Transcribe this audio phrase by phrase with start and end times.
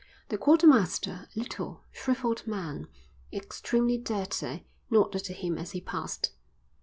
[0.29, 2.87] The quartermaster, a little, shrivelled man,
[3.31, 6.31] extremely dirty, nodded to him as he passed.